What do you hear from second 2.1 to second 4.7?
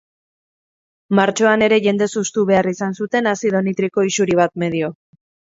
hustu behar izan zuten azido nitriko isuri bat